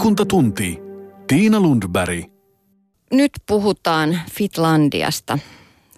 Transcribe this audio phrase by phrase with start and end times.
[0.00, 0.78] Liikuntatunti.
[1.26, 2.24] Tiina Lundberg.
[3.12, 5.38] Nyt puhutaan Fitlandiasta.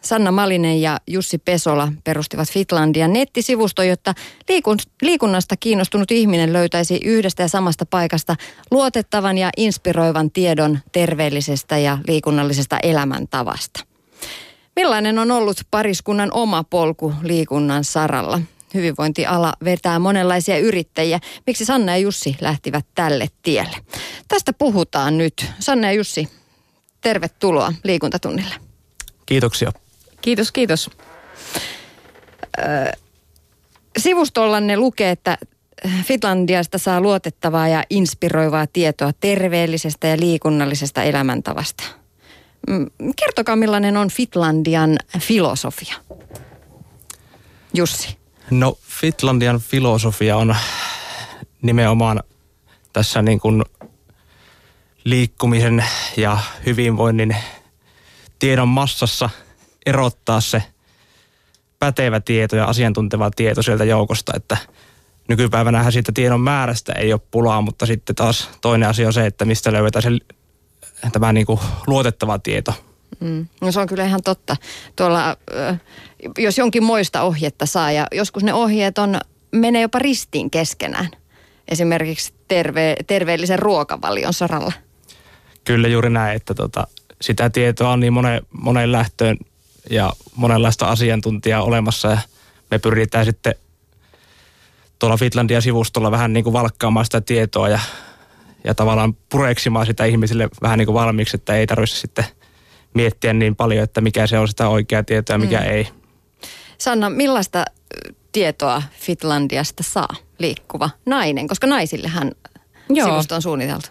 [0.01, 4.15] Sanna Malinen ja Jussi Pesola perustivat Fitlandian nettisivusto, jotta
[4.49, 8.37] liikun, liikunnasta kiinnostunut ihminen löytäisi yhdestä ja samasta paikasta
[8.71, 13.81] luotettavan ja inspiroivan tiedon terveellisestä ja liikunnallisesta elämäntavasta.
[14.77, 18.41] Millainen on ollut pariskunnan oma polku liikunnan saralla?
[18.75, 21.21] Hyvinvointiala vetää monenlaisia yrittäjiä.
[21.47, 23.77] Miksi Sanna ja Jussi lähtivät tälle tielle?
[24.29, 25.47] Tästä puhutaan nyt.
[25.59, 26.29] Sanna ja Jussi,
[27.01, 28.55] tervetuloa liikuntatunnille.
[29.27, 29.73] Kiitoksia.
[30.21, 30.91] Kiitos, kiitos.
[33.99, 35.39] Sivustollanne lukee, että
[36.03, 41.85] Finlandiasta saa luotettavaa ja inspiroivaa tietoa terveellisestä ja liikunnallisesta elämäntavasta.
[42.69, 45.95] Mm, Kertokaa millainen on Finlandian filosofia.
[47.75, 48.22] Jussi.
[48.51, 50.57] No Fitlandian filosofia on
[51.63, 52.23] nimenomaan
[52.93, 53.65] tässä niin kuin
[55.05, 55.85] liikkumisen
[56.17, 57.37] ja hyvinvoinnin
[58.39, 59.31] tiedon massassa
[59.87, 60.63] erottaa se
[61.79, 64.57] pätevä tieto ja asiantunteva tieto sieltä joukosta, että
[65.29, 69.45] nykypäivänähän siitä tiedon määrästä ei ole pulaa, mutta sitten taas toinen asia on se, että
[69.45, 70.11] mistä löydetään se
[71.13, 72.75] tämä niin kuin luotettava tieto.
[73.23, 73.47] Mm.
[73.61, 74.57] No se on kyllä ihan totta.
[74.97, 75.37] Tuolla,
[76.39, 79.21] jos jonkin moista ohjetta saa ja joskus ne ohjeet on,
[79.53, 81.09] menee jopa ristiin keskenään.
[81.69, 84.73] Esimerkiksi terve, terveellisen ruokavalion saralla.
[85.65, 86.87] Kyllä juuri näin, että tota,
[87.21, 89.37] sitä tietoa on niin monen, monen lähtöön
[89.91, 92.19] ja monenlaista asiantuntijaa olemassa ja
[92.71, 93.55] me pyritään sitten
[94.99, 97.81] tuolla Fitlandia sivustolla vähän niin kuin valkkaamaan sitä tietoa ja,
[98.65, 102.25] ja tavallaan pureksimaan sitä ihmisille vähän niin kuin valmiiksi, että ei tarvitse sitten
[102.95, 105.67] miettiä niin paljon, että mikä se on sitä oikeaa tietoa ja mikä mm.
[105.67, 105.89] ei.
[106.79, 107.65] Sanna, millaista
[108.33, 112.33] tietoa Fitlandiasta saa liikkuva nainen, koska naisillehän
[112.89, 113.09] joo.
[113.09, 113.89] sivusto on suunniteltu?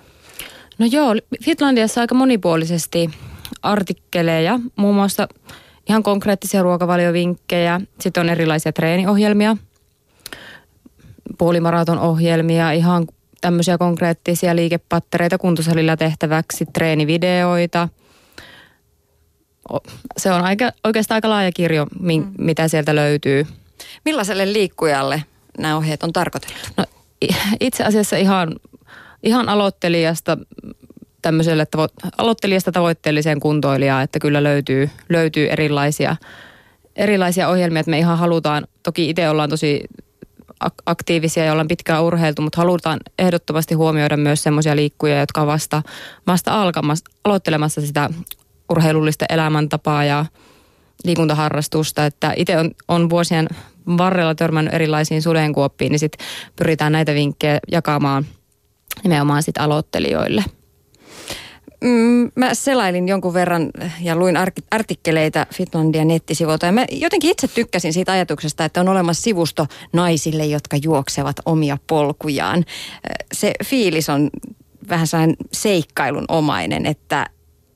[0.78, 3.10] No joo, Fitlandiassa aika monipuolisesti
[3.62, 5.28] artikkeleja, muun muassa
[5.90, 7.82] ihan konkreettisia ruokavaliovinkkejä.
[8.00, 9.58] Sitten on erilaisia treeniohjelmia,
[11.38, 13.08] puolimaraton ohjelmia, ihan
[13.42, 17.90] tämmöisiä konkreettisia liikepattereita kuntosalilla tehtäväksi, treenivideoita.
[20.18, 22.28] Se on aika, oikeastaan aika laaja kirjo, mm.
[22.38, 23.48] mitä sieltä löytyy.
[24.06, 25.24] Millaiselle liikkujalle
[25.58, 26.58] nämä ohjeet on tarkoitettu?
[26.78, 26.86] No,
[27.60, 28.56] itse asiassa ihan,
[29.24, 30.38] ihan aloittelijasta
[31.22, 36.16] tämmöiselle tavo- aloittelijasta tavoitteelliseen kuntoilijaan, että kyllä löytyy, löytyy erilaisia,
[36.96, 39.84] erilaisia ohjelmia, että me ihan halutaan, toki itse ollaan tosi
[40.86, 45.84] aktiivisia ja ollaan pitkään urheiltu, mutta halutaan ehdottomasti huomioida myös semmoisia liikkuja, jotka vasta,
[46.28, 48.10] vasta alkamassa, aloittelemassa sitä
[48.72, 50.26] urheilullista elämäntapaa ja
[51.04, 53.48] liikuntaharrastusta, että itse on, on vuosien
[53.98, 58.26] varrella törmännyt erilaisiin sudenkuoppiin, niin sitten pyritään näitä vinkkejä jakamaan
[59.04, 60.44] nimenomaan sit aloittelijoille.
[61.84, 63.70] Mm, mä selailin jonkun verran
[64.02, 64.36] ja luin
[64.72, 70.46] artikkeleita Fitlandia nettisivuilta ja mä jotenkin itse tykkäsin siitä ajatuksesta, että on olemassa sivusto naisille,
[70.46, 72.66] jotka juoksevat omia polkujaan.
[73.34, 74.30] Se fiilis on
[74.90, 77.26] vähän sellainen seikkailun omainen, että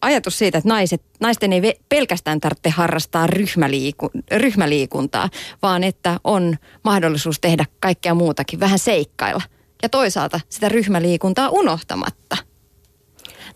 [0.06, 5.30] ajatus siitä, että naiset, naisten ei pelkästään tarvitse harrastaa ryhmäliiku, ryhmäliikuntaa,
[5.62, 9.44] vaan että on mahdollisuus tehdä kaikkea muutakin, vähän seikkailla.
[9.84, 12.38] Ja toisaalta sitä ryhmäliikuntaa unohtamatta–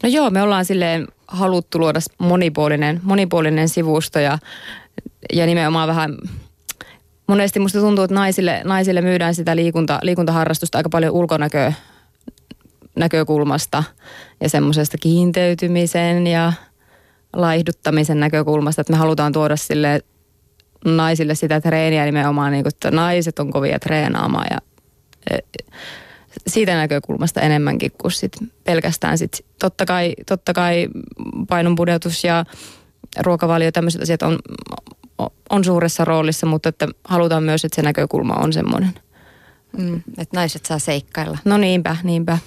[0.04, 4.40] No joo, me ollaan silleen haluttu luoda monipuolinen, monipuolinen sivusto ja,
[5.34, 6.18] ja nimenomaan vähän
[7.28, 11.74] monesti musta tuntuu, että naisille, naisille myydään sitä liikunta, liikuntaharrastusta aika paljon ulkonäköä
[13.00, 13.84] näkökulmasta
[14.42, 16.54] ja semmoisesta kiinteytymisen ja
[17.34, 20.02] laihduttamisen näkökulmasta, että me halutaan tuoda sille
[20.86, 24.58] naisille sitä treeniä nimenomaan, niin kuin, että naiset on kovia treenaamaan ja
[26.48, 30.88] siitä näkökulmasta enemmänkin kuin sit pelkästään sit, totta kai, totta kai
[31.50, 32.46] painonpudotus ja
[33.20, 34.40] ruokavalio, tämmöiset asiat on,
[35.50, 38.94] on suuressa roolissa, mutta että halutaan myös, että se näkökulma on semmoinen.
[39.78, 41.38] Mm, että naiset saa seikkailla.
[41.46, 42.38] No niinpä, niinpä.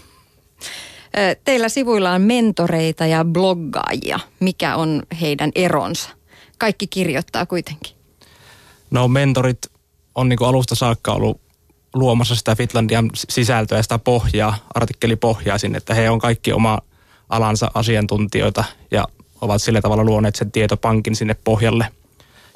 [1.44, 4.20] Teillä sivuilla on mentoreita ja bloggaajia.
[4.40, 6.10] Mikä on heidän eronsa?
[6.58, 7.96] Kaikki kirjoittaa kuitenkin.
[8.90, 9.58] No mentorit
[10.14, 11.40] on niin alusta saakka ollut
[11.94, 16.78] luomassa sitä Fitlandian sisältöä ja sitä pohjaa, artikkelipohjaa sinne, että he on kaikki oma
[17.28, 19.04] alansa asiantuntijoita ja
[19.40, 21.86] ovat sillä tavalla luoneet sen tietopankin sinne pohjalle.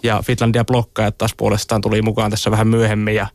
[0.03, 3.26] Ja Fitlandia blokkaajat taas puolestaan tuli mukaan tässä vähän myöhemmin ja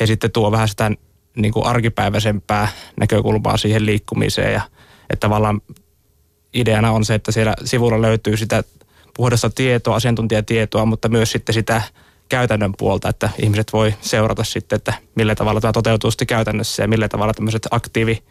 [0.00, 0.90] he sitten tuo vähän sitä
[1.36, 2.68] niin kuin arkipäiväisempää
[3.00, 4.60] näkökulmaa siihen liikkumiseen ja
[5.10, 5.60] että tavallaan
[6.54, 8.64] ideana on se, että siellä sivulla löytyy sitä
[9.16, 11.82] puhdasta tietoa, asiantuntijatietoa, mutta myös sitten sitä
[12.28, 16.88] käytännön puolta, että ihmiset voi seurata sitten, että millä tavalla tämä toteutuu sitten käytännössä ja
[16.88, 18.22] millä tavalla tämmöiset aktiivi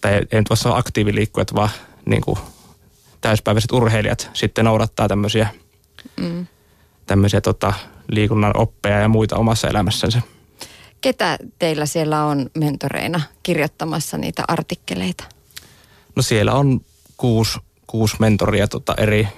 [0.00, 1.70] tai ei, nyt voi aktiiviliikkujat, vaan
[2.06, 2.38] niin kuin
[3.20, 5.48] täyspäiväiset urheilijat sitten noudattaa tämmöisiä,
[6.20, 6.46] mm.
[7.06, 7.72] tämmöisiä tota,
[8.08, 10.22] liikunnan oppeja ja muita omassa elämässänsä.
[11.02, 15.24] Ketä teillä siellä on mentoreina kirjoittamassa niitä artikkeleita?
[16.16, 16.80] No siellä on
[17.16, 19.28] kuusi, kuusi mentoria tota, eri,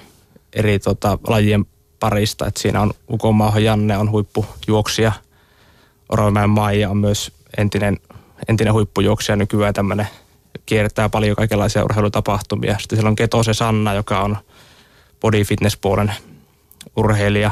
[0.52, 1.64] eri tota, lajien
[2.00, 2.46] parista.
[2.46, 5.12] Et siinä on Ukomaaho Janne on huippujuoksija,
[6.08, 8.00] Oromäen Maija on myös entinen,
[8.48, 10.08] entinen huippujuoksija nykyään tämmöinen
[10.66, 12.78] kiertää paljon kaikenlaisia urheilutapahtumia.
[12.78, 14.36] Sitten siellä on Ketose Sanna, joka on
[15.20, 16.12] body fitness puolen
[16.96, 17.50] urheilija.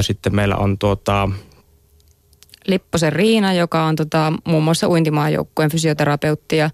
[0.00, 1.28] Sitten meillä on tuota,
[2.66, 6.70] Lipposen Riina, joka on tota, muun muassa uintimaajoukkueen fysioterapeutti ja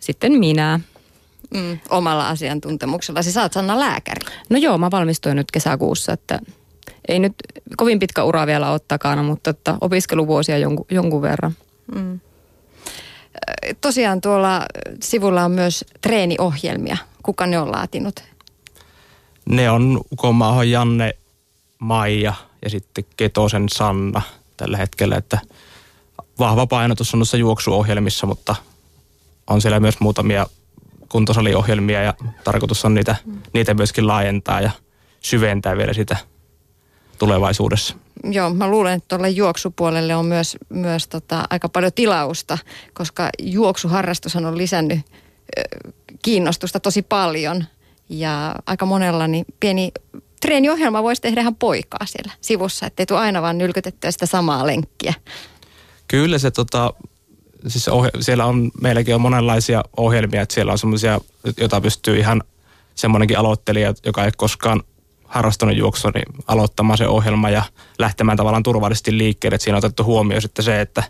[0.00, 0.80] sitten minä.
[1.54, 3.22] Mm, omalla asiantuntemuksella.
[3.22, 4.26] Sä oot Sanna lääkäri.
[4.50, 6.40] No joo, mä valmistuin nyt kesäkuussa, että
[7.08, 7.34] ei nyt
[7.76, 11.52] kovin pitkä ura vielä ole takana, mutta että opiskeluvuosia jonkun, jonkun verran.
[11.94, 12.20] Mm.
[13.80, 14.66] Tosiaan tuolla
[15.02, 16.96] sivulla on myös treeniohjelmia.
[17.22, 18.24] Kuka ne on laatinut?
[19.48, 21.16] Ne on Ukomaaho Janne,
[21.78, 24.22] Maija ja sitten Ketosen Sanna
[24.56, 25.38] tällä hetkellä, että
[26.38, 28.54] vahva painotus on noissa juoksuohjelmissa, mutta
[29.46, 30.46] on siellä myös muutamia
[31.08, 32.14] kuntosaliohjelmia ja
[32.44, 33.38] tarkoitus on niitä, mm.
[33.54, 34.70] niitä myöskin laajentaa ja
[35.20, 36.16] syventää vielä sitä
[37.18, 37.96] tulevaisuudessa.
[38.24, 42.58] Joo, mä luulen, että tuolle juoksupuolelle on myös, myös tota, aika paljon tilausta,
[42.94, 45.00] koska juoksuharrastus on lisännyt
[45.58, 45.92] ö,
[46.22, 47.64] kiinnostusta tosi paljon.
[48.08, 49.92] Ja aika monella niin pieni
[50.46, 55.14] treeniohjelma voisi tehdä ihan poikaa siellä sivussa, ettei tule aina vaan nylkytettyä sitä samaa lenkkiä.
[56.08, 56.92] Kyllä se tota,
[57.66, 61.20] siis ohje- siellä on, meilläkin on monenlaisia ohjelmia, että siellä on semmoisia,
[61.60, 62.42] joita pystyy ihan
[62.94, 64.82] semmoinenkin aloittelija, joka ei koskaan
[65.24, 67.62] harrastanut juoksua, niin aloittamaan se ohjelma ja
[67.98, 69.54] lähtemään tavallaan turvallisesti liikkeelle.
[69.54, 71.02] Että siinä on otettu huomioon sitten se, että,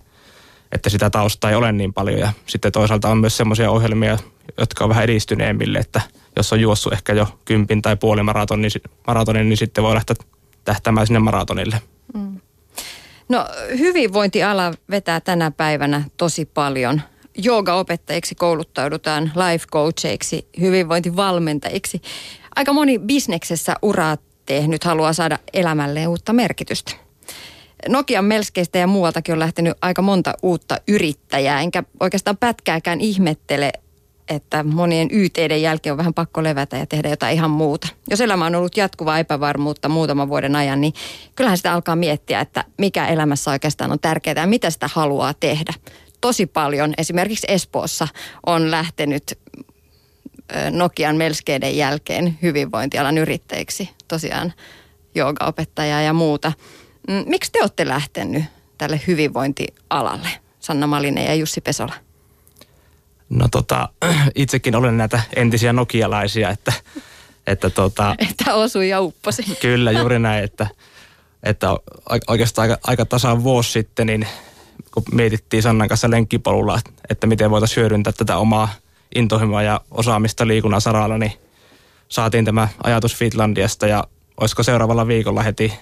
[0.73, 2.21] että sitä taustaa ei ole niin paljon.
[2.21, 4.19] Ja sitten toisaalta on myös semmoisia ohjelmia,
[4.59, 6.01] jotka on vähän edistyneemmille, että
[6.37, 10.17] jos on juossut ehkä jo kympin tai puoli maratonin, niin, maratonin, niin sitten voi lähteä
[10.65, 11.81] tähtämään sinne maratonille.
[12.15, 12.41] Mm.
[13.29, 13.47] No
[13.79, 17.03] hyvinvointiala vetää tänä päivänä tosi paljon.
[17.39, 22.03] Joogaopettajiksi kouluttaudutaan, life coacheiksi, hyvinvointivalmentajiksi.
[22.57, 24.17] Aika moni bisneksessä uraa
[24.47, 26.93] tehnyt haluaa saada elämälleen uutta merkitystä.
[27.89, 33.73] Nokian melskeistä ja muualtakin on lähtenyt aika monta uutta yrittäjää, enkä oikeastaan pätkääkään ihmettele,
[34.29, 37.89] että monien YTiden jälkeen on vähän pakko levätä ja tehdä jotain ihan muuta.
[38.11, 40.93] Jos elämä on ollut jatkuvaa epävarmuutta muutaman vuoden ajan, niin
[41.37, 45.75] kyllähän sitä alkaa miettiä, että mikä elämässä oikeastaan on tärkeää ja mitä sitä haluaa tehdä.
[46.21, 48.09] Tosi paljon, esimerkiksi Espoossa,
[48.47, 49.39] on lähtenyt
[50.71, 54.53] Nokian melskeiden jälkeen hyvinvointialan yrittäjiksi, tosiaan
[55.15, 56.53] joogaopettajaa ja muuta.
[57.09, 58.45] Mm, miksi te olette lähtenyt
[58.79, 60.29] tälle hyvinvointialalle,
[60.61, 62.06] Sanna Malinen ja Jussi Pesola?
[63.29, 63.89] No tota,
[64.35, 66.73] itsekin olen näitä entisiä nokialaisia, että,
[67.47, 68.15] että tota...
[68.31, 69.43] Että osui ja upposi.
[69.61, 70.67] Kyllä, juuri näin, että,
[71.43, 71.69] että
[72.29, 74.27] oikeastaan aika, aika tasan vuosi sitten, niin
[74.95, 76.81] kun mietittiin Sannan kanssa lenkkipolulla,
[77.11, 78.69] että miten voitaisiin hyödyntää tätä omaa
[79.15, 81.33] intohimoa ja osaamista liikunnan saralla, niin
[82.09, 84.05] saatiin tämä ajatus Finlandiasta ja
[84.41, 85.73] olisiko seuraavalla viikolla heti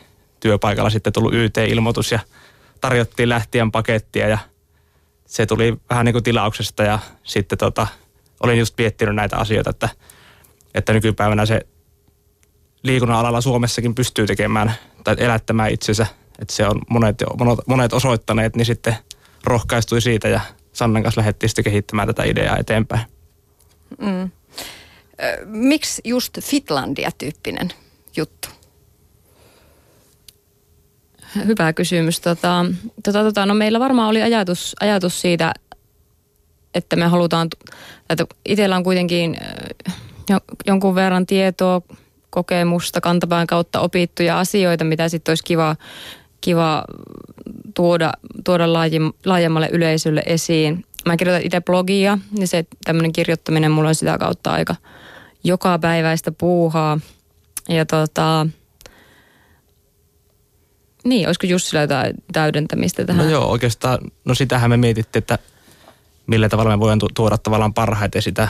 [0.40, 2.20] työpaikalla sitten tullut YT-ilmoitus ja
[2.80, 4.38] tarjottiin lähtien pakettia ja
[5.26, 7.86] se tuli vähän niin kuin tilauksesta ja sitten tota,
[8.42, 9.88] olin just miettinyt näitä asioita, että,
[10.74, 11.60] että nykypäivänä se
[12.82, 16.06] liikunnan alalla Suomessakin pystyy tekemään tai elättämään itsensä.
[16.38, 17.22] Että se on monet,
[17.66, 18.96] monet osoittaneet, niin sitten
[19.44, 20.40] rohkaistui siitä ja
[20.72, 23.02] Sannan kanssa lähdettiin sitten kehittämään tätä ideaa eteenpäin.
[24.00, 24.30] Mm.
[25.44, 27.72] Miksi just Fitlandia-tyyppinen
[28.16, 28.48] juttu?
[31.46, 32.20] Hyvä kysymys.
[32.20, 32.66] Tota,
[33.04, 35.54] tota, tota, no meillä varmaan oli ajatus, ajatus siitä,
[36.74, 37.48] että me halutaan,
[38.10, 39.36] että itsellä on kuitenkin
[40.28, 41.82] jo, jonkun verran tietoa,
[42.30, 45.76] kokemusta kantapään kautta opittuja asioita, mitä sitten olisi kiva,
[46.40, 46.84] kiva
[47.74, 48.12] tuoda,
[48.44, 48.72] tuoda
[49.24, 50.84] laajemmalle yleisölle esiin.
[51.06, 54.76] Mä kirjoitan itse blogia, niin se tämmöinen kirjoittaminen mulla on sitä kautta aika
[55.44, 57.00] joka päiväistä puuhaa.
[57.68, 58.46] Ja tota,
[61.04, 63.24] niin, olisiko Jussilla jotain täydentämistä tähän?
[63.24, 65.38] No joo, oikeastaan, no sitähän me mietittiin, että
[66.26, 68.48] millä tavalla me voidaan tuoda tavallaan parhaiten sitä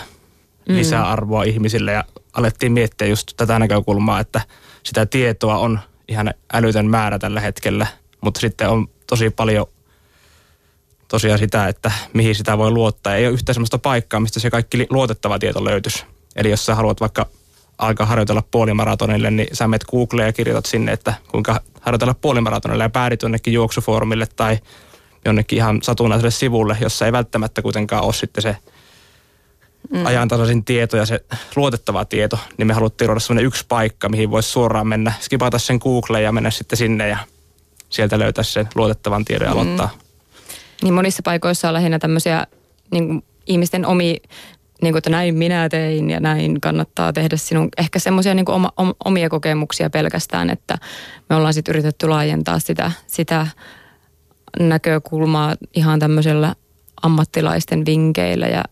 [0.69, 0.77] mm.
[0.77, 4.41] lisäarvoa ihmisille ja alettiin miettiä just tätä näkökulmaa, että
[4.83, 7.87] sitä tietoa on ihan älytön määrä tällä hetkellä,
[8.21, 9.67] mutta sitten on tosi paljon
[11.09, 13.17] tosiaan sitä, että mihin sitä voi luottaa.
[13.17, 16.05] Ei ole yhtään sellaista paikkaa, mistä se kaikki luotettava tieto löytyisi.
[16.37, 17.27] Eli jos sä haluat vaikka
[17.79, 22.91] alkaa harjoitella puolimaratonille, niin sä menet Googleen ja kirjoitat sinne, että kuinka harjoitella puolimaratonille ja
[22.91, 24.59] päädyt jonnekin juoksufoorumille tai
[25.25, 28.57] jonnekin ihan satunnaiselle sivulle, jossa ei välttämättä kuitenkaan ole sitten se
[29.93, 30.07] mm.
[30.07, 31.25] ajantasaisin tieto ja se
[31.57, 35.79] luotettava tieto, niin me haluttiin luoda sellainen yksi paikka, mihin voisi suoraan mennä, skipata sen
[35.83, 37.19] Googleen ja mennä sitten sinne ja
[37.89, 39.61] sieltä löytää sen luotettavan tiedon ja mm.
[39.61, 39.91] aloittaa.
[40.83, 42.47] Niin monissa paikoissa on lähinnä tämmöisiä
[42.91, 44.17] niin ihmisten omi,
[44.83, 48.71] niin kuin, että näin minä tein ja näin kannattaa tehdä sinun, ehkä semmoisia niin oma,
[49.05, 50.79] omia kokemuksia pelkästään, että
[51.31, 53.47] me ollaan sitten yritetty laajentaa sitä, sitä
[54.61, 56.55] näkökulmaa ihan tämmöisellä
[57.03, 58.63] ammattilaisten vinkeillä ja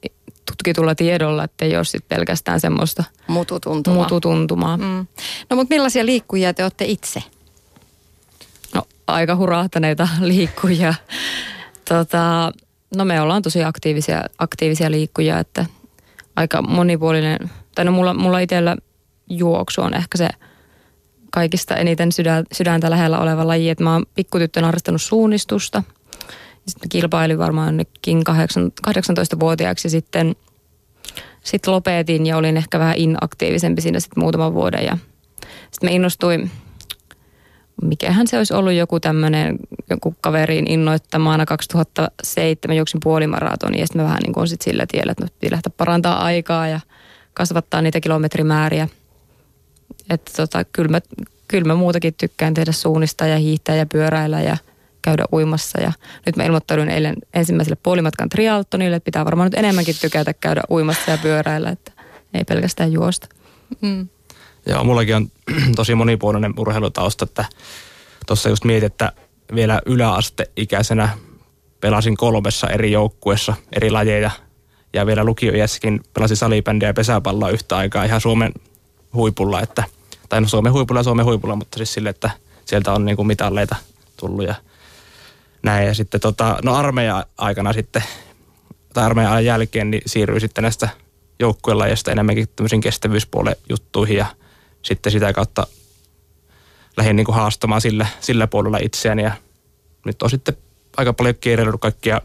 [0.47, 4.02] tutkitulla tiedolla, että ei ole sitten pelkästään semmoista mututuntumaa.
[4.02, 4.76] mututuntumaa.
[4.76, 5.06] Mm.
[5.50, 7.23] No mutta millaisia liikkujia te olette itse?
[8.75, 10.94] No aika hurahtaneita liikkujia.
[11.88, 12.52] Tota,
[12.97, 15.66] no me ollaan tosi aktiivisia, aktiivisia liikkujia, että
[16.37, 18.77] aika monipuolinen, tai no mulla, mulla itsellä
[19.31, 20.29] juoksu on ehkä se
[21.31, 25.83] kaikista eniten sydän, sydäntä lähellä oleva laji, että mä oon pikkutyttönä harrastanut suunnistusta–
[26.67, 28.23] sitten kilpailin varmaan ainakin
[28.89, 30.37] 18-vuotiaaksi ja sitten
[31.45, 34.85] sit lopetin ja olin ehkä vähän inaktiivisempi siinä sitten muutaman vuoden.
[34.85, 34.99] Ja
[35.71, 36.51] sitten me innostuin,
[37.83, 39.59] mikähän se olisi ollut joku tämmöinen,
[39.91, 45.12] joku kaveriin innoittamana 2007 juoksin puolimaratoni ja sitten mä vähän niin kuin sit sillä tiellä,
[45.12, 46.81] että pitää lähteä parantaa aikaa ja
[47.35, 48.88] kasvattaa niitä kilometrimääriä.
[50.11, 51.00] Että tota, kyllä mä,
[51.49, 54.57] kyllä mä muutakin tykkään tehdä suunnistaa ja hiihtää ja pyöräillä ja–
[55.02, 55.81] käydä uimassa.
[55.81, 55.93] Ja
[56.26, 61.11] nyt mä ilmoittauduin eilen ensimmäiselle puolimatkan trialtonille, että pitää varmaan nyt enemmänkin tykätä käydä uimassa
[61.11, 61.93] ja pyöräillä, että
[62.35, 63.29] ei pelkästään juosta.
[63.81, 64.09] Mm.
[64.66, 65.28] Joo, mullakin on
[65.76, 67.45] tosi monipuolinen urheilutausta, että
[68.26, 69.12] tuossa just mietin, että
[69.54, 71.09] vielä yläasteikäisenä
[71.81, 74.31] pelasin kolmessa eri joukkuessa eri lajeja
[74.92, 78.52] ja vielä lukioiässäkin pelasin salibändiä ja pesäpalloa yhtä aikaa ihan Suomen
[79.14, 79.85] huipulla, että,
[80.28, 82.31] tai no Suomen huipulla ja Suomen huipulla, mutta siis sille, että
[82.64, 83.76] sieltä on niinku mitalleita
[84.16, 84.54] tullut ja
[85.62, 85.87] näin.
[85.87, 88.02] Ja sitten tota, no armeijan aikana sitten,
[88.95, 90.88] tai armeijan jälkeen, niin siirryin sitten näistä
[91.38, 94.26] joukkuelajeista enemmänkin tämmöisiin kestävyyspuolen juttuihin ja
[94.83, 95.67] sitten sitä kautta
[96.97, 99.33] lähdin niin kuin haastamaan sillä, sillä puolella itseäni ja
[100.07, 100.57] nyt on sitten
[100.97, 102.21] aika paljon kierrellyt kaikkia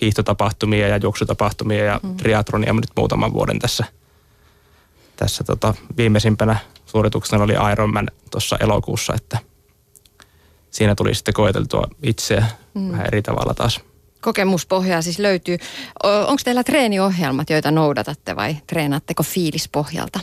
[0.00, 2.16] hiihtotapahtumia ja juoksutapahtumia ja mm.
[2.16, 3.84] triatronia nyt muutaman vuoden tässä,
[5.16, 9.38] tässä tota, viimeisimpänä suorituksena oli Ironman tuossa elokuussa, että–
[10.72, 12.92] siinä tuli sitten koeteltua itseä mm.
[12.92, 13.80] vähän eri tavalla taas.
[14.20, 15.58] Kokemuspohjaa siis löytyy.
[16.02, 20.20] Onko teillä treeniohjelmat, joita noudatatte vai treenaatteko fiilispohjalta?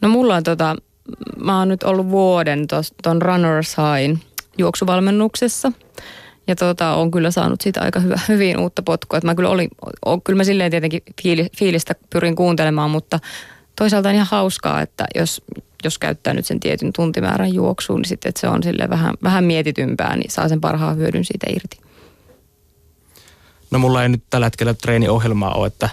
[0.00, 0.76] No mulla on tota,
[1.36, 2.66] mä oon nyt ollut vuoden
[3.02, 4.20] tuon Runners High
[4.58, 5.72] juoksuvalmennuksessa.
[6.46, 9.16] Ja tota, on kyllä saanut siitä aika hyvä, hyvin uutta potkua.
[9.16, 9.68] Että mä kyllä, olin,
[10.06, 13.20] o, kyllä mä silleen tietenkin fiili, fiilistä pyrin kuuntelemaan, mutta
[13.76, 15.42] toisaalta on ihan hauskaa, että jos,
[15.84, 20.16] jos käyttää nyt sen tietyn tuntimäärän juoksuun, niin sitten se on sille vähän, vähän mietitympää,
[20.16, 21.78] niin saa sen parhaan hyödyn siitä irti.
[23.70, 25.88] No mulla ei nyt tällä hetkellä treeniohjelmaa ole, että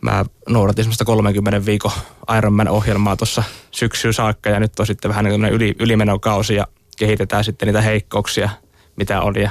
[0.00, 1.92] mä noudatin semmoista 30 viikon
[2.38, 6.66] Ironman-ohjelmaa tuossa syksyyn saakka ja nyt on sitten vähän niin yli, ylimenokausi ja
[6.98, 8.50] kehitetään sitten niitä heikkouksia,
[8.96, 9.50] mitä oli ja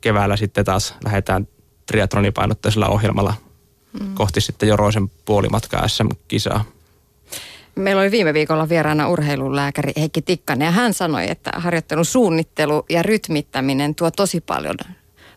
[0.00, 1.48] keväällä sitten taas lähdetään
[1.86, 3.34] triatronipainotteisella ohjelmalla
[4.00, 4.14] mm.
[4.14, 6.64] kohti sitten Joroisen puolimatkaa SM-kisaa.
[7.74, 13.02] Meillä oli viime viikolla vieraana urheilulääkäri Heikki Tikkanen ja hän sanoi, että harjoittelun suunnittelu ja
[13.02, 14.76] rytmittäminen tuo tosi paljon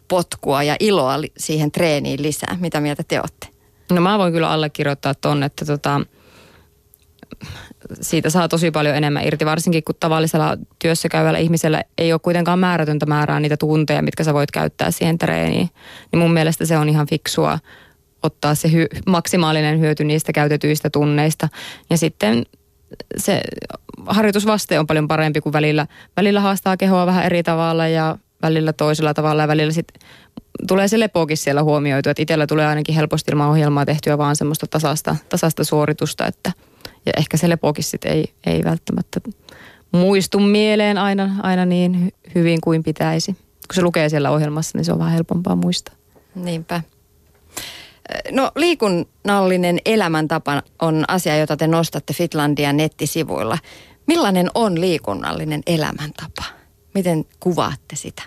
[0.07, 2.57] potkua ja iloa siihen treeniin lisää.
[2.59, 3.48] Mitä mieltä te olette?
[3.91, 6.01] No mä voin kyllä allekirjoittaa ton, että tota,
[8.01, 12.59] siitä saa tosi paljon enemmän irti, varsinkin kun tavallisella työssä käyvällä ihmisellä ei ole kuitenkaan
[12.59, 15.69] määrätöntä määrää niitä tunteja, mitkä sä voit käyttää siihen treeniin.
[16.11, 17.59] Niin mun mielestä se on ihan fiksua
[18.23, 21.49] ottaa se hy- maksimaalinen hyöty niistä käytetyistä tunneista.
[21.89, 22.43] Ja sitten
[23.17, 23.41] se
[24.05, 29.13] harjoitusvaste on paljon parempi kuin välillä, välillä haastaa kehoa vähän eri tavalla ja välillä toisella
[29.13, 30.09] tavalla ja välillä sitten
[30.67, 34.67] tulee se lepokin siellä huomioitu, että itsellä tulee ainakin helposti ilman ohjelmaa tehtyä vaan semmoista
[34.67, 36.51] tasasta, tasasta suoritusta, että
[37.05, 39.19] ja ehkä se lepokin sitten ei, ei välttämättä
[39.91, 43.33] muistu mieleen aina, aina niin hyvin kuin pitäisi.
[43.33, 45.95] Kun se lukee siellä ohjelmassa, niin se on vähän helpompaa muistaa.
[46.35, 46.81] Niinpä.
[48.31, 53.57] No liikunnallinen elämäntapa on asia, jota te nostatte Fitlandian nettisivuilla.
[54.07, 56.58] Millainen on liikunnallinen elämäntapa?
[56.99, 58.23] Miten kuvaatte sitä?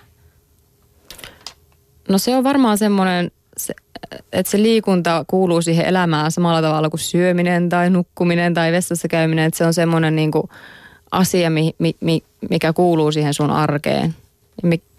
[2.09, 3.75] No se on varmaan semmoinen, se,
[4.33, 9.45] että se liikunta kuuluu siihen elämään samalla tavalla kuin syöminen tai nukkuminen tai vessassa käyminen.
[9.45, 10.49] Että se on semmoinen niin kuin
[11.11, 14.15] asia, mi, mi, mikä kuuluu siihen sun arkeen.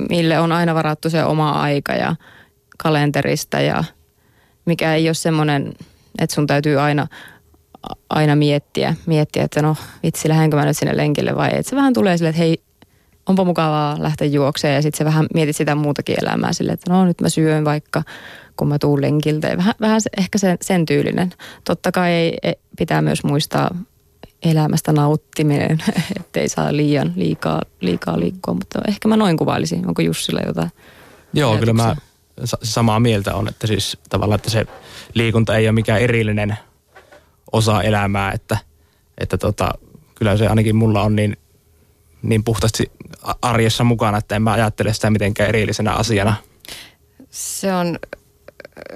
[0.09, 2.15] Mille on aina varattu se oma aika ja
[2.77, 3.83] kalenterista ja–
[4.65, 5.73] mikä ei ole semmoinen,
[6.19, 7.07] että sun täytyy aina,
[8.09, 11.49] aina miettiä, miettiä, että no vitsi, lähdenkö mä nyt sinne lenkille vai.
[11.49, 12.62] Että se vähän tulee sille, että hei,
[13.25, 17.05] onpa mukavaa lähteä juokseen ja sitten se vähän mietit sitä muutakin elämää silleen, että no
[17.05, 18.03] nyt mä syön vaikka
[18.57, 19.47] kun mä tuun lenkiltä.
[19.47, 21.33] Ja vähän, vähän ehkä sen, sen tyylinen.
[21.63, 23.75] Totta kai ei, ei, pitää myös muistaa
[24.43, 25.83] elämästä nauttiminen,
[26.19, 29.87] ettei saa liian liikaa, liikaa liikkua, mutta ehkä mä noin kuvailisin.
[29.87, 30.71] Onko Jussilla jotain
[31.33, 32.13] Joo, kyllä mä ajatuksia?
[32.43, 34.65] sa- samaa mieltä on, että siis tavallaan, että se
[35.13, 36.57] liikunta ei ole mikään erillinen
[37.51, 38.57] osa elämää, että,
[39.17, 39.73] että tota,
[40.15, 41.37] kyllä se ainakin mulla on niin,
[42.23, 42.91] niin puhtaasti
[43.41, 46.35] arjessa mukana, että en mä ajattele sitä mitenkään erillisenä asiana.
[47.29, 47.99] Se on,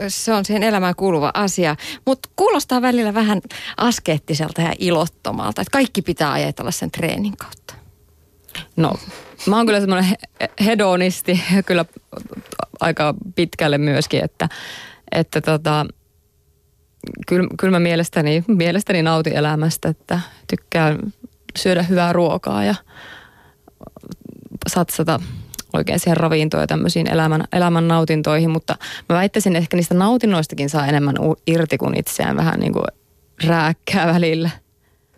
[0.08, 3.42] se on siihen elämään kuuluva asia, mutta kuulostaa välillä vähän
[3.78, 7.74] askeettiselta ja ilottomalta, että kaikki pitää ajatella sen treenin kautta.
[8.76, 8.94] No,
[9.46, 11.86] mä oon kyllä semmoinen he- hedonisti kyllä
[12.80, 14.50] aika pitkälle myöskin, että,
[15.12, 15.86] että tota,
[17.28, 21.14] kyllä, kyllä mä mielestäni, mielestäni nautin elämästä, että tykkään
[21.58, 22.76] syödä hyvää ruokaa ja
[24.68, 25.20] satsata
[25.74, 28.76] oikein siihen ravintoon ja tämmöisiin elämän, elämän nautintoihin, mutta
[29.10, 32.86] mä väittäisin, että ehkä niistä nautinnoistakin saa enemmän u- irti, kun itseään vähän niin kuin
[33.44, 34.50] rääkkää välillä.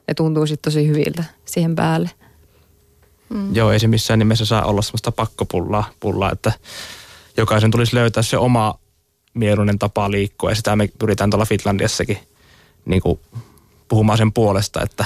[0.07, 2.09] Ne tuntuu sitten tosi hyviltä siihen päälle.
[3.29, 3.55] Mm.
[3.55, 6.51] Joo, ei se missään nimessä saa olla semmoista pakkopullaa, pullaa, että
[7.37, 8.79] jokaisen tulisi löytää se oma
[9.33, 12.17] mieluinen tapa liikkua ja sitä me pyritään tuolla Finlandiassakin
[12.85, 13.19] niin kuin
[13.87, 15.05] puhumaan sen puolesta, että,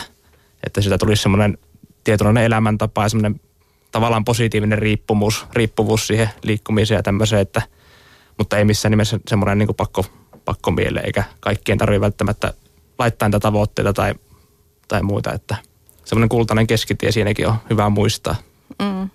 [0.63, 1.57] että sitä tulisi semmoinen
[2.03, 3.41] tietynlainen elämäntapa ja semmoinen
[3.93, 7.61] tavallaan positiivinen riippuvuus, riippuvuus siihen liikkumiseen ja tämmöiseen, että,
[8.37, 10.05] mutta ei missään nimessä semmoinen niin pakko,
[10.45, 12.53] pakko miele, eikä kaikkien tarvitse välttämättä
[12.99, 14.13] laittaa niitä tavoitteita tai,
[14.87, 15.55] tai muita, että
[16.05, 18.35] semmoinen kultainen keskitie siinäkin on hyvä muistaa.
[18.79, 19.09] Mm.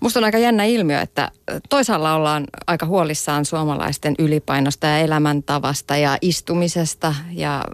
[0.00, 1.30] Musta on aika jännä ilmiö, että
[1.68, 7.64] toisaalla ollaan aika huolissaan suomalaisten ylipainosta ja elämäntavasta ja istumisesta ja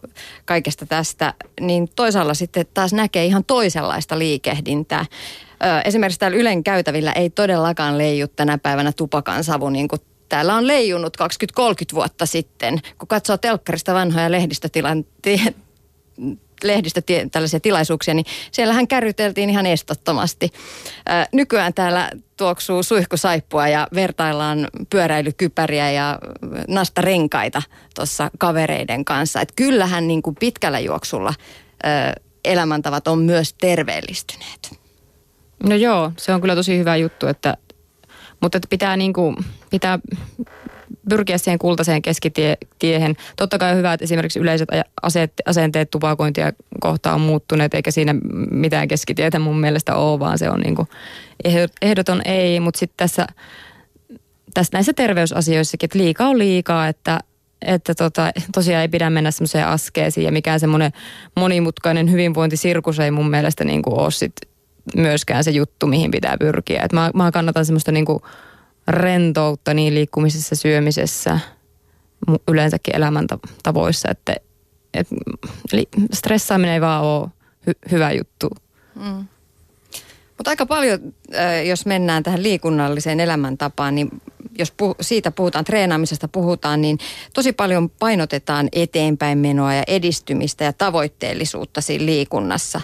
[0.44, 5.06] kaikesta tästä, niin toisaalla sitten taas näkee ihan toisenlaista liikehdintää.
[5.85, 10.67] Esimerkiksi täällä Ylen käytävillä ei todellakaan leiju tänä päivänä tupakan savu niin kuin täällä on
[10.67, 11.17] leijunut
[11.61, 12.81] 20-30 vuotta sitten.
[12.99, 15.53] Kun katsoo telkkarista vanhoja lehdistötilanteita,
[16.64, 20.51] lehdistö tällaisia tilaisuuksia, niin siellähän kärryteltiin ihan estottomasti.
[21.07, 26.18] Ää, nykyään täällä tuoksuu suihkusaippua ja vertaillaan pyöräilykypäriä ja
[26.68, 27.62] nastarenkaita
[27.94, 29.40] tuossa kavereiden kanssa.
[29.40, 31.35] Et kyllähän niin kuin pitkällä juoksulla
[32.44, 34.80] elämäntavat on myös terveellistyneet.
[35.64, 37.57] No joo, se on kyllä tosi hyvä juttu, että,
[38.40, 39.37] mutta että pitää, niin kuin,
[39.70, 39.99] pitää
[41.09, 43.16] pyrkiä siihen kultaiseen keskitiehen.
[43.37, 44.68] Totta kai on hyvä, että esimerkiksi yleiset
[45.03, 48.14] aseet, asenteet tupakointia kohtaan on muuttuneet, eikä siinä
[48.51, 50.88] mitään keskitietä mun mielestä ole, vaan se on niin kuin
[51.49, 52.61] ehdot- ehdoton ei.
[52.61, 53.27] Mutta sitten tässä,
[54.55, 57.20] tässä näissä terveysasioissakin, että liikaa on liikaa, että
[57.62, 60.92] että tota, tosiaan ei pidä mennä semmoiseen askeesiin ja mikään semmoinen
[61.37, 64.33] monimutkainen hyvinvointisirkus ei mun mielestä niin kuin ole sit
[64.96, 66.83] myöskään se juttu, mihin pitää pyrkiä.
[66.83, 68.22] Et mä, mä kannatan semmoista niin kuin
[68.88, 71.38] rentoutta niin liikkumisessa, syömisessä,
[72.48, 74.37] yleensäkin elämäntavoissa, että
[74.94, 75.09] et,
[75.72, 77.29] eli stressaaminen ei vaan ole
[77.70, 78.50] hy- hyvä juttu.
[78.94, 79.24] Mm.
[80.38, 81.14] Mutta aika paljon,
[81.68, 84.09] jos mennään tähän liikunnalliseen elämäntapaan, niin
[84.59, 86.98] jos puh- siitä puhutaan, treenaamisesta puhutaan, niin
[87.35, 92.81] tosi paljon painotetaan eteenpäin menoa ja edistymistä ja tavoitteellisuutta siinä liikunnassa.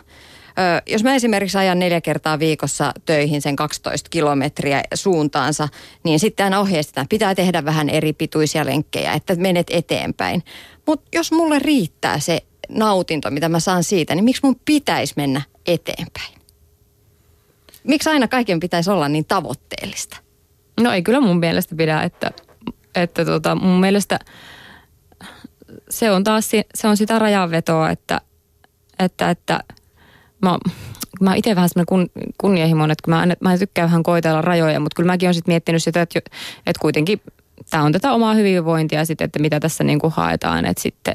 [0.86, 5.68] Jos mä esimerkiksi ajan neljä kertaa viikossa töihin sen 12 kilometriä suuntaansa,
[6.04, 10.42] niin sitten aina ohjeistetaan, pitää tehdä vähän eri pituisia lenkkejä, että menet eteenpäin.
[10.86, 15.42] Mutta jos mulle riittää se nautinto, mitä mä saan siitä, niin miksi mun pitäisi mennä
[15.66, 16.34] eteenpäin?
[17.84, 20.16] Miksi aina kaiken pitäisi olla niin tavoitteellista?
[20.80, 22.30] No ei kyllä mun mielestä pidä, että,
[22.94, 24.18] että tota, mun mielestä
[25.90, 28.20] se on taas se on sitä rajanvetoa, että,
[28.98, 29.60] että, että
[30.50, 30.58] mä,
[31.20, 34.42] mä itse vähän semmoinen kun, kunnianhimoinen, että kun mä, en- mä en tykkää vähän koitella
[34.42, 36.18] rajoja, mutta kyllä mäkin olen sitten miettinyt sitä, että,
[36.66, 37.20] että kuitenkin
[37.70, 41.14] tämä on tätä omaa hyvinvointia sitten, että mitä tässä niin kuin haetaan, että sitten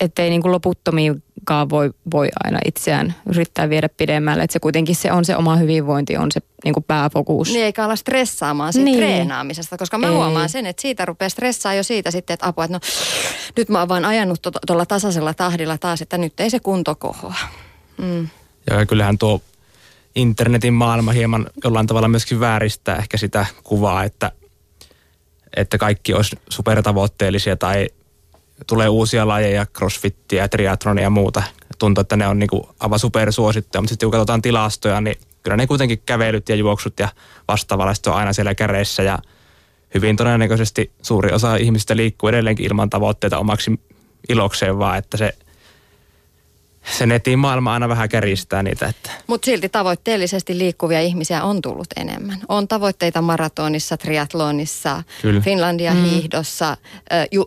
[0.00, 4.42] että ei niin kuin loputtomiinkaan voi, voi aina itseään yrittää viedä pidemmälle.
[4.42, 7.48] Että se kuitenkin se on se oma hyvinvointi, on se niin kuin pääfokus.
[7.52, 8.98] Niin eikä olla stressaamaan siitä Niin.
[8.98, 10.12] treenaamisesta, koska mä Ei.
[10.12, 12.80] huomaan sen, että siitä rupeaa stressaa jo siitä sitten, että apua, että no
[13.56, 16.94] nyt mä oon vaan ajanut to- tuolla tasaisella tahdilla taas, että nyt ei se kunto
[16.94, 17.34] kohoa.
[17.98, 18.28] Mm.
[18.70, 19.40] Ja kyllähän tuo
[20.14, 24.32] internetin maailma hieman jollain tavalla myöskin vääristää ehkä sitä kuvaa, että,
[25.56, 27.88] että kaikki olisi supertavoitteellisia tai
[28.66, 31.42] tulee uusia lajeja, crossfittiä, triathronia ja muuta.
[31.78, 35.66] Tuntuu, että ne on niinku aivan supersuosittuja, mutta sitten kun katsotaan tilastoja, niin kyllä ne
[35.66, 37.08] kuitenkin kävelyt ja juoksut ja
[37.48, 39.18] vastaavalaiset on aina siellä käreissä ja
[39.94, 43.80] hyvin todennäköisesti suuri osa ihmistä liikkuu edelleenkin ilman tavoitteita omaksi
[44.28, 45.32] ilokseen, vaan että se
[46.90, 51.86] se netin maailma aina vähän käristää niitä, että Mutta silti tavoitteellisesti liikkuvia ihmisiä on tullut
[51.96, 52.38] enemmän.
[52.48, 55.40] On tavoitteita maratonissa, triatlonissa, Kyllä.
[55.40, 57.46] Finlandia hiihdossa, äh, ju,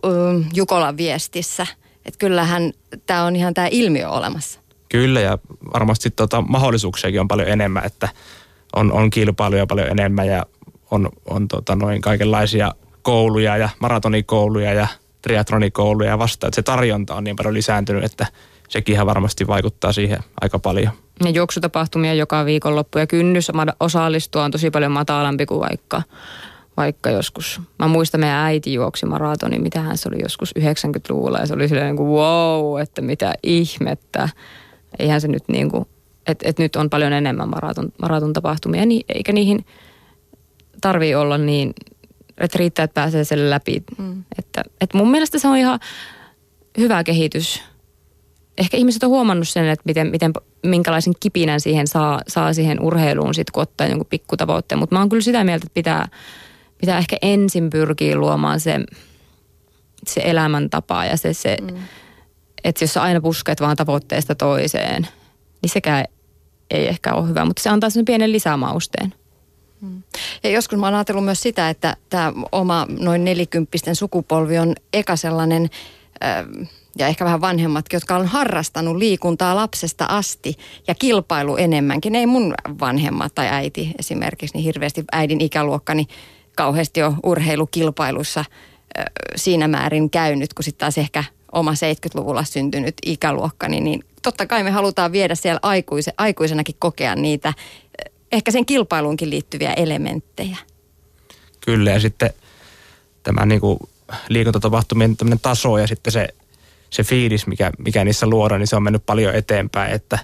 [0.53, 1.67] Jukolan viestissä.
[2.05, 2.71] Että kyllähän
[3.05, 4.59] tämä on ihan tämä ilmiö olemassa.
[4.89, 5.37] Kyllä ja
[5.73, 8.09] varmasti tota, mahdollisuuksiakin on paljon enemmän, että
[8.75, 10.45] on, on kilpailuja paljon enemmän ja
[10.91, 14.87] on, on tota, noin kaikenlaisia kouluja ja maratonikouluja ja
[15.21, 18.27] triatronikouluja ja vasta, että se tarjonta on niin paljon lisääntynyt, että
[18.71, 20.93] sekin ihan varmasti vaikuttaa siihen aika paljon.
[21.23, 26.01] Ja juoksutapahtumia joka viikonloppu ja kynnys osallistua on tosi paljon matalampi kuin vaikka,
[26.77, 27.61] vaikka joskus.
[27.79, 31.87] Mä muistan meidän äiti juoksi maratoni, mitähän se oli joskus 90-luvulla ja se oli silleen
[31.87, 34.29] niin kuin wow, että mitä ihmettä.
[34.99, 35.85] Eihän se nyt niin kuin,
[36.27, 39.65] että et nyt on paljon enemmän maraton, maraton tapahtumia, niin, eikä niihin
[40.81, 41.73] tarvii olla niin,
[42.37, 43.83] että riittää, että pääsee sen läpi.
[43.97, 44.23] Mm.
[44.39, 45.79] Että, että mun mielestä se on ihan
[46.77, 47.70] hyvä kehitys.
[48.57, 50.33] Ehkä ihmiset on huomannut sen, että miten, miten,
[50.63, 54.79] minkälaisen kipinän siihen saa, saa siihen urheiluun sit, kun ottaa jonkun pikkutavoitteen.
[54.79, 56.07] Mutta mä oon kyllä sitä mieltä, että pitää,
[56.77, 58.79] pitää ehkä ensin pyrkiä luomaan se,
[60.07, 61.77] se elämäntapa ja se, se mm.
[62.63, 65.07] että jos sä aina pusket vaan tavoitteesta toiseen,
[65.61, 66.05] niin sekään
[66.71, 69.13] ei ehkä ole hyvä, mutta se antaa sen pienen lisämausteen.
[70.43, 75.15] Ja joskus mä oon ajatellut myös sitä, että tämä oma noin nelikymppisten sukupolvi on eka
[75.15, 75.69] sellainen,
[76.23, 82.15] äh, ja ehkä vähän vanhemmatkin, jotka on harrastanut liikuntaa lapsesta asti ja kilpailu enemmänkin.
[82.15, 86.07] Ei mun vanhemmat tai äiti esimerkiksi, niin hirveästi äidin ikäluokkani
[86.55, 93.79] kauheasti jo urheilukilpailussa äh, siinä määrin käynyt, kun sitten taas ehkä oma 70-luvulla syntynyt ikäluokkani,
[93.79, 97.53] niin totta kai me halutaan viedä siellä aikuise, aikuisenakin kokea niitä
[98.31, 100.57] ehkä sen kilpailuunkin liittyviä elementtejä.
[101.61, 102.29] Kyllä ja sitten
[103.23, 103.79] tämä niin kuin
[104.29, 106.27] liikuntatapahtumien taso ja sitten se,
[106.91, 110.19] se fiilis, mikä, mikä niissä luodaan, niin se on mennyt paljon eteenpäin, että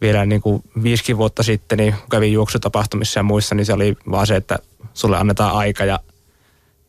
[0.00, 3.96] vielä niin kuin viisikin vuotta sitten, niin kun kävin juoksutapahtumissa ja muissa, niin se oli
[4.10, 4.58] vaan se, että
[4.94, 6.00] sulle annetaan aika ja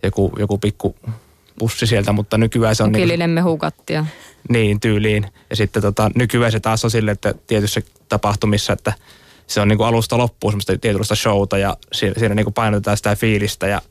[0.03, 0.95] joku, joku pikku
[1.59, 2.91] pussi sieltä, mutta nykyään se on...
[2.91, 4.05] Niin, Ukillinen mehukattia.
[4.49, 5.27] niin, tyyliin.
[5.49, 8.93] Ja sitten tota, nykyään se taas on sille, että tietyissä tapahtumissa, että
[9.47, 12.97] se on niin kuin alusta loppuun semmoista tietynlaista showta ja siinä, siinä niin kuin painotetaan
[12.97, 13.81] sitä fiilistä ja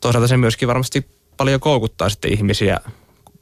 [0.00, 1.06] toisaalta se myöskin varmasti
[1.36, 2.80] paljon koukuttaa sitten ihmisiä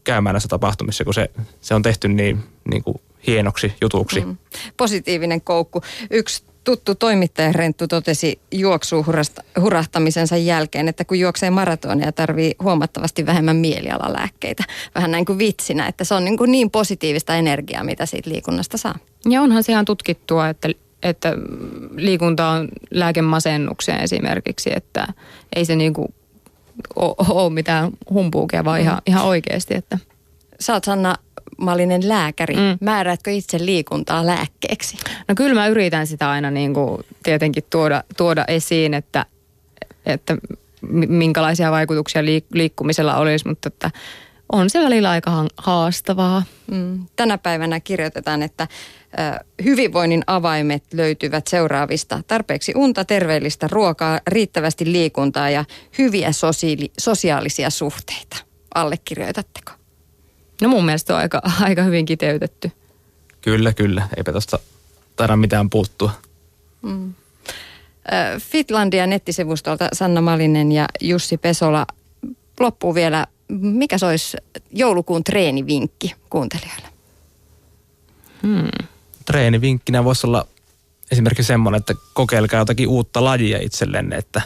[0.09, 2.39] käymään näissä tapahtumissa, kun se, se on tehty niin,
[2.71, 4.21] niin kuin hienoksi jutuksi.
[4.21, 4.37] Mm.
[4.77, 5.83] Positiivinen koukku.
[6.11, 9.05] Yksi tuttu toimittaja Renttu totesi juoksuun
[9.61, 14.65] hurahtamisensa jälkeen, että kun juoksee maratonia, tarvii huomattavasti vähemmän mielialalääkkeitä.
[14.95, 18.77] Vähän näin kuin vitsinä, että se on niin, kuin niin positiivista energiaa, mitä siitä liikunnasta
[18.77, 18.99] saa.
[19.29, 20.69] Ja onhan se ihan tutkittua, että
[21.03, 21.33] että
[21.97, 25.07] liikunta on lääke masennukseen esimerkiksi, että
[25.57, 26.15] ei se niinku
[26.97, 28.83] ole mitään humpuukia, vaan mm.
[28.83, 29.75] ihan, ihan oikeasti.
[29.75, 29.99] Että.
[30.61, 31.17] Sä oot Sanna
[31.59, 32.55] Malinen lääkäri.
[32.57, 32.79] Mm.
[32.81, 34.97] Määräätkö itse liikuntaa lääkkeeksi?
[35.29, 39.27] No kyllä mä yritän sitä aina niin kuin tietenkin tuoda, tuoda esiin, että,
[40.07, 40.37] että
[41.09, 43.91] minkälaisia vaikutuksia liikkumisella olisi, mutta että
[44.53, 46.43] on se välillä aika haastavaa.
[46.71, 47.07] Mm.
[47.17, 48.69] Tänä päivänä kirjoitetaan, että
[49.65, 52.23] hyvinvoinnin avaimet löytyvät seuraavista.
[52.27, 55.65] Tarpeeksi unta, terveellistä ruokaa, riittävästi liikuntaa ja
[55.99, 58.37] hyviä sosiaali- sosiaalisia suhteita.
[58.75, 59.73] Allekirjoitatteko?
[60.63, 62.73] No mun mielestä on aika, aika hyvin kiteytetty.
[63.41, 64.09] Kyllä, kyllä.
[64.17, 64.59] Eipä tuosta
[65.17, 66.11] taida mitään puuttua.
[66.83, 67.15] Mm.
[68.39, 71.87] Fitlandia nettisivustolta Sanna Malinen ja Jussi Pesola.
[72.61, 74.37] Loppuu vielä, mikä se olisi
[74.73, 76.89] joulukuun treenivinkki kuuntelijoille?
[78.43, 78.89] Hmm
[79.29, 80.47] treenivinkkinä voisi olla
[81.11, 84.43] esimerkiksi semmoinen, että kokeilkaa jotakin uutta lajia itsellenne, että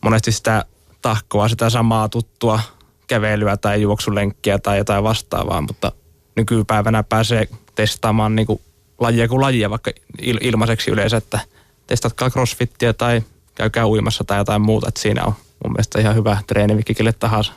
[0.00, 0.64] monesti sitä
[1.02, 2.60] tahkoa, sitä samaa tuttua
[3.06, 5.92] kävelyä tai juoksulenkkiä tai jotain vastaavaa, mutta
[6.36, 8.60] nykypäivänä pääsee testaamaan niin kuin
[8.98, 9.90] lajia kuin lajia vaikka
[10.22, 11.40] il- ilmaiseksi yleensä, että
[11.86, 13.22] testatkaa crossfittiä tai
[13.54, 15.34] käykää uimassa tai jotain muuta, että siinä on
[15.64, 17.52] mun mielestä ihan hyvä treenivinkki kelle tahansa.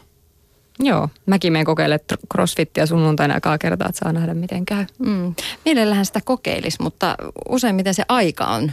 [0.80, 4.86] Joo, mäkin menen kokeilemaan crossfittiä sunnuntaina aikaa kertaa, että saa nähdä miten käy.
[5.00, 5.36] Mm.
[5.66, 7.16] Mielellähän sitä kokeilisi, mutta
[7.50, 8.72] useimmiten se aika on,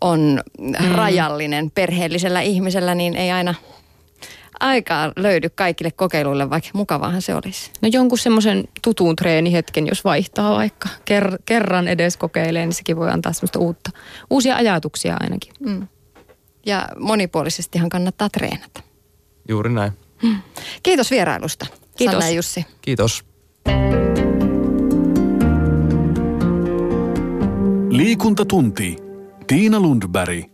[0.00, 0.94] on mm.
[0.94, 3.54] rajallinen perheellisellä ihmisellä, niin ei aina
[4.60, 7.70] aikaa löydy kaikille kokeiluille, vaikka mukavaahan se olisi.
[7.82, 13.10] No jonkun semmoisen tutun treenihetken, jos vaihtaa vaikka ker- kerran edes kokeilee, niin sekin voi
[13.10, 13.90] antaa semmoista uutta,
[14.30, 15.52] uusia ajatuksia ainakin.
[15.60, 15.88] Mm.
[16.66, 18.80] Ja monipuolisestihan kannattaa treenata.
[19.48, 19.92] Juuri näin.
[20.82, 22.12] Kiitos vierailusta, Kiitos.
[22.12, 22.66] Sanna ja Jussi.
[22.80, 23.24] Kiitos.
[27.90, 28.96] Liikuntatunti.
[29.46, 30.44] Tiina Lundberg.